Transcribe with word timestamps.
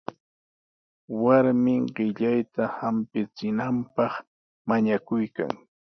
Warmin 1.23 1.83
qillayta 1.95 2.63
hampichinanpaq 2.77 4.13
mañakuykan. 4.67 5.51